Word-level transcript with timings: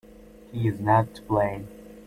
He 0.51 0.67
is 0.67 0.79
not 0.79 1.13
to 1.13 1.21
blame. 1.21 1.67